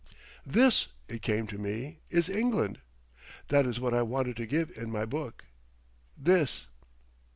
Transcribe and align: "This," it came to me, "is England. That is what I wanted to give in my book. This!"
"This," 0.47 0.87
it 1.07 1.21
came 1.21 1.45
to 1.45 1.59
me, 1.59 1.99
"is 2.09 2.27
England. 2.27 2.79
That 3.49 3.67
is 3.67 3.79
what 3.79 3.93
I 3.93 4.01
wanted 4.01 4.35
to 4.37 4.47
give 4.47 4.75
in 4.75 4.89
my 4.89 5.05
book. 5.05 5.45
This!" 6.17 6.65